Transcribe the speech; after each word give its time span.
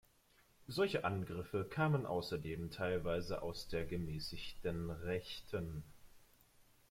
Solche 0.67 1.03
Angriffe 1.05 1.63
kamen 1.63 2.07
außerdem 2.07 2.71
teilweise 2.71 3.43
aus 3.43 3.67
der 3.67 3.85
gemäßigten 3.85 4.89
Rechten. 4.89 5.83